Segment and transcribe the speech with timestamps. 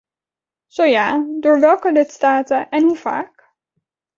[0.67, 3.51] Zo ja, door welke lidstaten en hoe vaak?